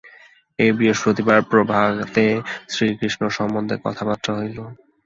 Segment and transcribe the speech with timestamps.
[0.59, 2.25] এই বৃহস্পতিবার প্রভাতে
[2.69, 4.57] শ্রীকৃষ্ণ সম্বন্ধে কথাবার্তা হইল।